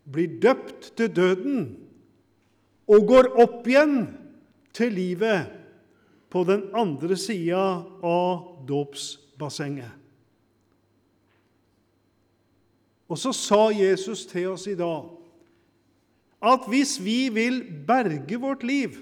blir 0.04 0.36
døpt 0.42 0.92
til 0.98 1.08
døden 1.16 1.60
og 2.84 3.06
går 3.08 3.30
opp 3.40 3.64
igjen 3.70 4.02
til 4.76 4.92
livet 4.92 5.48
på 6.28 6.44
den 6.44 6.66
andre 6.76 7.16
sida 7.16 7.64
av 8.04 8.66
dåpsbassenget. 8.68 9.23
Og 13.08 13.20
så 13.20 13.32
sa 13.36 13.68
Jesus 13.74 14.24
til 14.30 14.54
oss 14.54 14.66
i 14.70 14.76
dag 14.78 15.10
at 16.44 16.66
hvis 16.68 16.98
vi 17.00 17.30
vil 17.32 17.62
berge 17.88 18.36
vårt 18.40 18.64
liv, 18.68 18.98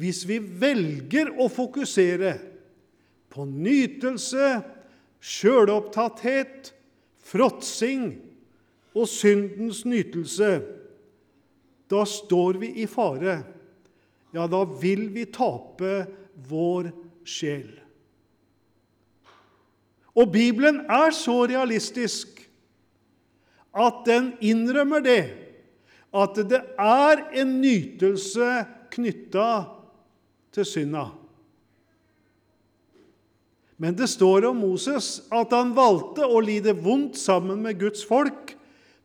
hvis 0.00 0.22
vi 0.28 0.38
velger 0.38 1.32
å 1.36 1.48
fokusere 1.52 2.36
på 3.28 3.44
nytelse, 3.44 4.62
sjølopptatthet, 5.20 6.70
fråtsing 7.28 8.14
og 8.96 9.10
syndens 9.10 9.82
nytelse, 9.84 10.52
da 11.88 12.04
står 12.08 12.60
vi 12.62 12.70
i 12.84 12.86
fare. 12.88 13.40
Ja, 14.32 14.46
da 14.48 14.62
vil 14.80 15.08
vi 15.12 15.26
tape 15.32 16.06
vår 16.48 16.92
sjel. 17.28 17.87
Og 20.18 20.32
Bibelen 20.34 20.82
er 20.90 21.12
så 21.14 21.44
realistisk 21.46 22.40
at 23.78 24.02
den 24.08 24.32
innrømmer 24.42 25.04
det, 25.04 25.22
at 26.10 26.40
det 26.50 26.60
er 26.80 27.22
en 27.38 27.58
nytelse 27.62 28.48
knytta 28.90 29.48
til 30.56 30.66
synda. 30.66 31.04
Men 33.78 33.94
det 33.94 34.08
står 34.10 34.48
om 34.48 34.58
Moses 34.58 35.20
at 35.30 35.52
han 35.54 35.70
valgte 35.76 36.26
å 36.26 36.40
lide 36.42 36.74
vondt 36.74 37.18
sammen 37.20 37.60
med 37.62 37.78
Guds 37.78 38.02
folk 38.08 38.56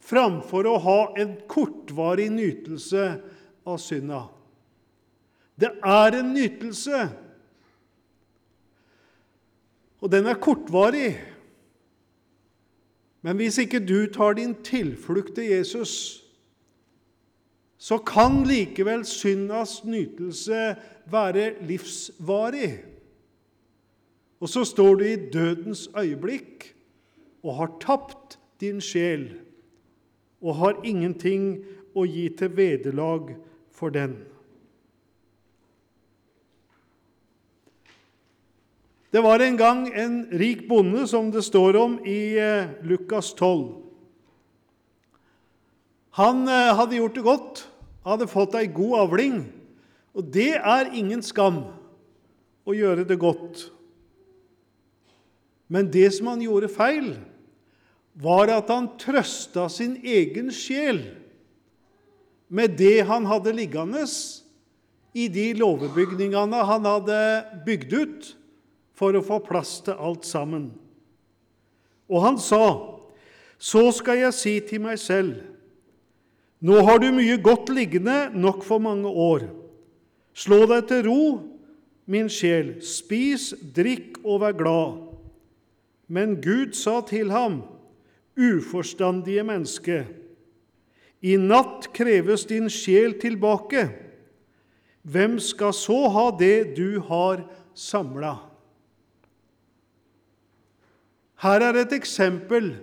framfor 0.04 0.66
å 0.68 0.80
ha 0.82 1.00
en 1.22 1.36
kortvarig 1.48 2.32
nytelse 2.34 3.04
av 3.70 3.78
synda. 3.80 4.26
Det 5.54 5.70
er 5.86 6.18
en 6.18 6.34
nytelse, 6.34 7.04
og 10.04 10.12
den 10.12 10.28
er 10.28 10.36
kortvarig. 10.36 11.16
Men 13.24 13.40
hvis 13.40 13.58
ikke 13.64 13.80
du 13.80 14.12
tar 14.12 14.36
din 14.36 14.56
tilflukt 14.64 15.38
til 15.38 15.48
Jesus, 15.48 16.20
så 17.80 17.98
kan 18.04 18.42
likevel 18.48 19.06
syndas 19.08 19.80
nytelse 19.88 20.76
være 21.12 21.54
livsvarig. 21.64 22.84
Og 24.44 24.52
så 24.52 24.66
står 24.68 25.00
du 25.00 25.06
i 25.08 25.30
dødens 25.32 25.88
øyeblikk 25.96 26.68
og 27.44 27.56
har 27.62 27.72
tapt 27.80 28.40
din 28.60 28.82
sjel 28.84 29.30
og 30.44 30.60
har 30.60 30.84
ingenting 30.84 31.64
å 31.96 32.04
gi 32.04 32.28
til 32.36 32.52
vederlag 32.58 33.36
for 33.72 33.92
den. 33.92 34.18
Det 39.14 39.22
var 39.22 39.44
en 39.46 39.58
gang 39.58 39.84
en 39.94 40.14
rik 40.34 40.64
bonde, 40.66 41.04
som 41.06 41.28
det 41.30 41.44
står 41.46 41.78
om 41.78 42.00
i 42.02 42.34
eh, 42.42 42.72
Lukas 42.82 43.30
12. 43.38 43.68
Han 46.18 46.48
eh, 46.50 46.72
hadde 46.74 46.98
gjort 46.98 47.20
det 47.20 47.26
godt, 47.28 47.62
hadde 48.08 48.30
fått 48.32 48.58
ei 48.58 48.66
god 48.74 48.98
avling. 49.04 49.38
Og 50.18 50.34
det 50.34 50.56
er 50.58 50.92
ingen 50.98 51.22
skam 51.22 51.62
å 52.66 52.74
gjøre 52.74 53.06
det 53.06 53.20
godt. 53.22 53.68
Men 55.70 55.94
det 55.94 56.10
som 56.18 56.34
han 56.34 56.42
gjorde 56.42 56.74
feil, 56.74 57.14
var 58.18 58.50
at 58.58 58.74
han 58.74 58.96
trøsta 58.98 59.70
sin 59.70 60.00
egen 60.02 60.50
sjel 60.54 61.06
med 62.50 62.80
det 62.82 63.04
han 63.10 63.30
hadde 63.30 63.54
liggende 63.62 64.08
i 65.14 65.30
de 65.30 65.52
låvebygningene 65.62 66.66
han 66.66 66.96
hadde 66.96 67.20
bygd 67.66 68.02
ut 68.02 68.38
for 68.94 69.16
å 69.18 69.24
få 69.26 69.40
plass 69.46 69.80
til 69.86 69.98
alt 69.98 70.26
sammen. 70.26 70.72
Og 72.10 72.22
han 72.22 72.38
sa, 72.38 73.00
'Så 73.58 73.92
skal 73.92 74.18
jeg 74.18 74.34
si 74.34 74.60
til 74.60 74.82
meg 74.82 75.00
selv:" 75.00 75.42
Nå 76.62 76.80
har 76.86 77.00
du 77.00 77.12
mye 77.12 77.38
godt 77.44 77.70
liggende 77.70 78.32
nok 78.34 78.64
for 78.64 78.80
mange 78.80 79.08
år. 79.08 79.50
Slå 80.34 80.66
deg 80.66 80.88
til 80.88 81.04
ro, 81.10 81.24
min 82.08 82.30
sjel, 82.30 82.82
spis, 82.82 83.54
drikk 83.76 84.22
og 84.24 84.40
vær 84.40 84.56
glad. 84.56 85.02
Men 86.08 86.38
Gud 86.42 86.74
sa 86.74 87.02
til 87.02 87.32
ham, 87.32 87.64
uforstandige 88.40 89.44
menneske, 89.44 90.06
i 91.24 91.36
natt 91.36 91.90
kreves 91.96 92.46
din 92.46 92.70
sjel 92.72 93.14
tilbake. 93.20 93.90
Hvem 95.04 95.38
skal 95.40 95.76
så 95.76 96.00
ha 96.16 96.26
det 96.40 96.76
du 96.78 97.00
har 97.08 97.44
samla? 97.76 98.53
Her 101.44 101.68
er 101.70 101.82
et 101.84 101.96
eksempel 101.96 102.74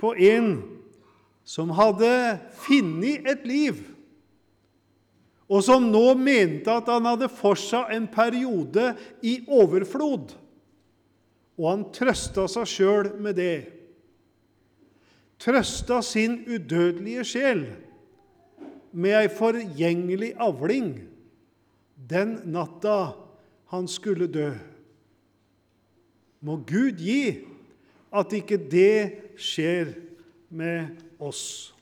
på 0.00 0.12
en 0.18 0.56
som 1.46 1.70
hadde 1.78 2.10
funnet 2.66 3.28
et 3.30 3.46
liv 3.46 3.84
og 5.46 5.62
som 5.62 5.86
nå 5.92 6.14
mente 6.18 6.72
at 6.72 6.88
han 6.90 7.06
hadde 7.06 7.28
for 7.30 7.58
seg 7.58 7.92
en 7.94 8.08
periode 8.10 8.90
i 9.22 9.38
overflod. 9.46 10.34
Og 11.56 11.68
han 11.70 11.84
trøsta 11.94 12.48
seg 12.50 12.70
sjøl 12.70 13.10
med 13.22 13.38
det. 13.38 13.58
Trøsta 15.40 16.00
sin 16.04 16.40
udødelige 16.48 17.26
sjel 17.28 17.66
med 18.96 19.18
ei 19.20 19.28
forgjengelig 19.30 20.32
avling 20.40 20.96
den 22.10 22.38
natta 22.50 23.14
han 23.70 23.86
skulle 23.90 24.26
dø. 24.32 24.50
Må 26.46 26.60
Gud 26.62 27.00
gi 27.02 27.42
at 28.14 28.34
ikke 28.38 28.58
det 28.70 29.34
skjer 29.34 29.90
med 30.54 30.94
oss. 31.18 31.72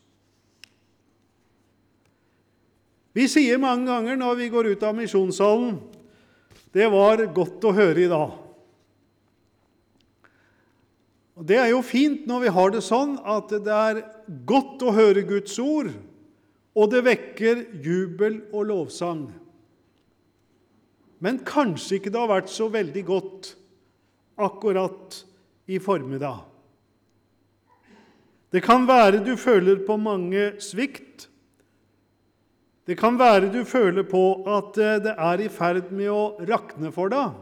Vi 3.14 3.28
sier 3.30 3.60
mange 3.62 3.86
ganger 3.86 4.16
når 4.18 4.40
vi 4.40 4.48
går 4.50 4.72
ut 4.72 4.86
av 4.88 4.96
misjonssalen 4.96 5.76
det 6.74 6.88
var 6.90 7.22
godt 7.30 7.62
å 7.68 7.70
høre 7.74 8.02
i 8.02 8.10
dag. 8.10 8.32
Og 11.34 11.46
Det 11.46 11.58
er 11.58 11.70
jo 11.70 11.82
fint 11.86 12.26
når 12.30 12.44
vi 12.44 12.52
har 12.56 12.74
det 12.74 12.82
sånn 12.86 13.16
at 13.22 13.50
det 13.62 13.74
er 13.74 14.02
godt 14.46 14.82
å 14.82 14.94
høre 14.94 15.22
Guds 15.26 15.54
ord, 15.62 15.92
og 16.74 16.90
det 16.90 17.04
vekker 17.06 17.62
jubel 17.82 18.40
og 18.50 18.68
lovsang. 18.70 19.28
Men 21.22 21.38
kanskje 21.46 22.00
ikke 22.00 22.10
det 22.10 22.22
har 22.22 22.32
vært 22.32 22.50
så 22.50 22.66
veldig 22.70 23.04
godt 23.06 23.54
akkurat 24.36 25.24
i 25.66 25.78
formiddag. 25.80 26.44
Det 28.50 28.62
kan 28.62 28.86
være 28.86 29.24
du 29.24 29.34
føler 29.36 29.80
på 29.86 29.96
mange 29.98 30.52
svikt, 30.62 31.28
det 32.84 32.98
kan 33.00 33.16
være 33.18 33.48
du 33.52 33.62
føler 33.64 34.04
på 34.04 34.44
at 34.44 34.76
eh, 34.78 34.98
det 35.00 35.14
er 35.16 35.40
i 35.40 35.48
ferd 35.48 35.88
med 35.96 36.10
å 36.12 36.36
rakne 36.44 36.92
for 36.92 37.08
deg. 37.12 37.32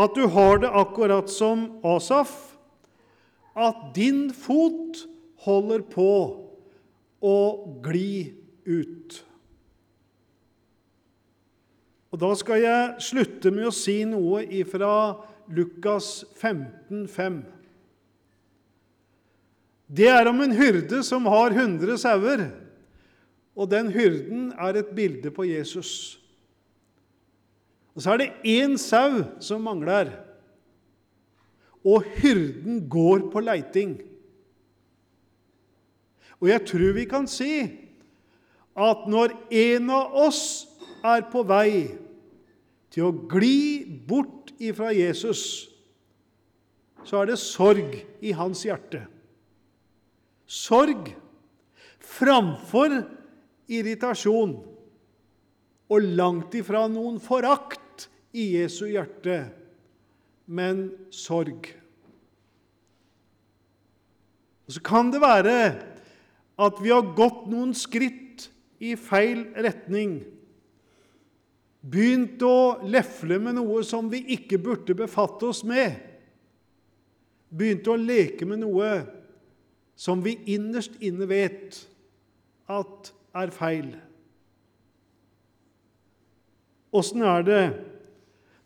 at 0.00 0.14
du 0.14 0.26
har 0.30 0.58
det 0.62 0.70
akkurat 0.70 1.28
som 1.28 1.66
Asaf, 1.84 2.56
at 3.58 3.90
din 3.94 4.30
fot 4.32 5.02
holder 5.44 5.82
på 5.82 6.12
å 7.20 7.38
gli 7.84 8.32
ut. 8.64 9.24
Og 12.10 12.18
Da 12.18 12.30
skal 12.34 12.62
jeg 12.64 13.02
slutte 13.06 13.52
med 13.54 13.68
å 13.68 13.74
si 13.74 14.00
noe 14.08 14.42
ifra 14.42 15.14
Lukas 15.50 16.24
15, 16.38 17.06
5. 17.10 17.36
Det 19.90 20.06
er 20.10 20.30
om 20.30 20.40
en 20.42 20.54
hyrde 20.54 21.02
som 21.06 21.26
har 21.30 21.54
100 21.54 21.98
sauer, 21.98 22.44
og 23.58 23.70
den 23.70 23.90
hyrden 23.94 24.50
er 24.54 24.78
et 24.78 24.90
bilde 24.94 25.30
på 25.34 25.46
Jesus. 25.48 26.18
Og 27.94 28.02
Så 28.02 28.12
er 28.12 28.18
det 28.18 28.32
én 28.46 28.78
sau 28.78 29.24
som 29.42 29.62
mangler, 29.66 30.12
og 31.84 32.04
hyrden 32.20 32.84
går 32.90 33.30
på 33.32 33.42
leiting. 33.42 33.98
Og 36.40 36.48
jeg 36.48 36.66
tror 36.66 36.92
vi 36.96 37.04
kan 37.04 37.26
si 37.28 37.52
at 38.76 39.06
når 39.10 39.34
en 39.50 39.90
av 39.90 40.14
oss 40.14 40.69
er 41.04 41.26
på 41.32 41.42
vei 41.46 41.88
til 42.90 43.06
å 43.06 43.14
gli 43.30 43.84
bort 44.06 44.50
ifra 44.60 44.90
Jesus, 44.92 45.70
så 47.06 47.22
er 47.22 47.30
det 47.30 47.40
sorg 47.40 47.94
i 48.20 48.32
hans 48.36 48.64
hjerte. 48.66 49.04
Sorg 50.50 51.12
framfor 52.02 52.98
irritasjon 53.70 54.56
og 55.90 56.08
langt 56.18 56.54
ifra 56.58 56.84
noen 56.90 57.18
forakt 57.22 58.08
i 58.36 58.52
Jesu 58.56 58.84
hjerte, 58.90 59.42
men 60.50 60.90
sorg. 61.14 61.70
Og 64.66 64.74
Så 64.74 64.82
kan 64.86 65.10
det 65.10 65.22
være 65.22 65.56
at 66.60 66.82
vi 66.82 66.92
har 66.92 67.14
gått 67.16 67.46
noen 67.50 67.72
skritt 67.74 68.50
i 68.78 68.94
feil 68.98 69.48
retning. 69.58 70.20
Begynt 71.80 72.42
å 72.44 72.80
lefle 72.84 73.38
med 73.40 73.56
noe 73.56 73.80
som 73.88 74.10
vi 74.12 74.20
ikke 74.36 74.58
burde 74.60 74.96
befatte 74.96 75.48
oss 75.48 75.62
med. 75.64 75.96
Begynt 77.48 77.88
å 77.88 77.96
leke 77.96 78.44
med 78.48 78.60
noe 78.62 78.90
som 79.96 80.20
vi 80.24 80.36
innerst 80.52 81.00
inne 81.04 81.28
vet 81.28 81.80
at 82.70 83.10
er 83.36 83.52
feil. 83.54 83.90
Åssen 86.90 87.22
er 87.22 87.46
det 87.46 87.64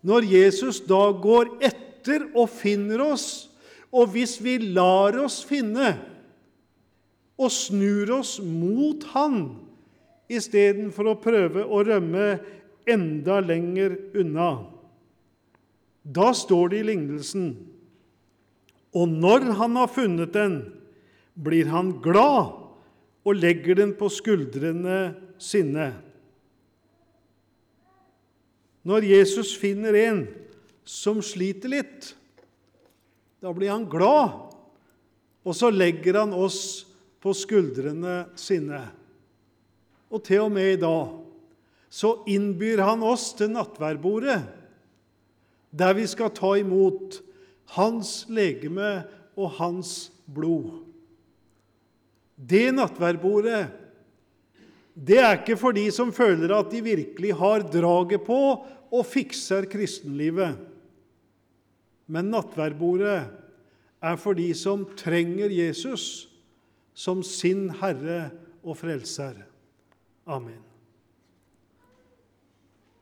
når 0.05 0.27
Jesus 0.29 0.83
da 0.85 1.07
går 1.17 1.55
etter 1.65 2.27
og 2.35 2.51
finner 2.53 3.01
oss, 3.05 3.49
og 3.95 4.11
hvis 4.13 4.37
vi 4.43 4.59
lar 4.75 5.17
oss 5.23 5.39
finne 5.47 5.95
og 7.39 7.51
snur 7.53 8.11
oss 8.19 8.37
mot 8.43 9.05
Han 9.15 9.39
istedenfor 10.31 11.13
å 11.13 11.21
prøve 11.21 11.65
å 11.65 11.83
rømme 11.87 12.27
enda 12.87 13.41
lenger 13.41 13.97
unna? 14.15 14.51
Da 16.03 16.33
står 16.37 16.69
det 16.69 16.83
i 16.83 16.89
lignelsen 16.91 17.47
Og 18.95 19.09
når 19.09 19.49
han 19.59 19.77
har 19.81 19.89
funnet 19.91 20.35
den, 20.37 20.59
blir 21.35 21.67
han 21.67 21.97
glad 22.05 22.53
og 23.25 23.39
legger 23.41 23.81
den 23.81 23.95
på 23.99 24.07
skuldrene 24.13 25.17
sine. 25.41 25.89
Når 28.87 29.09
Jesus 29.09 29.55
finner 29.59 29.97
en 29.99 30.21
som 30.87 31.19
sliter 31.25 31.73
litt, 31.73 32.13
da 33.43 33.51
blir 33.57 33.73
han 33.73 33.89
glad, 33.91 34.37
og 35.43 35.57
så 35.57 35.73
legger 35.73 36.21
han 36.21 36.37
oss 36.37 36.85
på 37.25 37.35
skuldrene 37.35 38.29
sine. 38.39 38.85
Og 40.13 40.23
til 40.23 40.45
og 40.45 40.53
med 40.55 40.77
i 40.77 40.81
dag 40.81 41.24
så 41.95 42.17
innbyr 42.27 42.83
han 42.83 43.05
oss 43.07 43.29
til 43.39 43.53
nattværbordet, 43.55 44.41
der 45.71 45.95
vi 45.95 46.09
skal 46.11 46.33
ta 46.35 46.57
imot 46.59 47.21
hans 47.77 48.25
legeme 48.35 49.05
og 49.39 49.55
hans 49.61 50.11
blod. 50.27 50.83
Det 52.35 52.67
nattværbordet 52.75 53.63
det 54.95 55.19
er 55.19 55.41
ikke 55.41 55.59
for 55.59 55.75
de 55.75 55.89
som 55.91 56.13
føler 56.15 56.53
at 56.55 56.71
de 56.71 56.83
virkelig 56.83 57.33
har 57.35 57.65
draget 57.67 58.23
på 58.27 58.41
og 58.95 59.07
fikser 59.11 59.67
kristenlivet. 59.71 60.55
Men 62.07 62.31
nattværbordet 62.31 63.25
er 64.05 64.21
for 64.23 64.39
de 64.39 64.53
som 64.55 64.85
trenger 64.99 65.51
Jesus 65.51 66.29
som 66.95 67.25
sin 67.27 67.73
Herre 67.81 68.31
og 68.63 68.79
Frelser. 68.79 69.43
Amen. 70.31 70.74